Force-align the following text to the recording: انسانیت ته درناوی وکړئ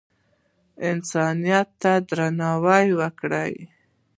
انسانیت 0.89 1.69
ته 1.81 1.91
درناوی 2.09 2.87
وکړئ 2.99 3.53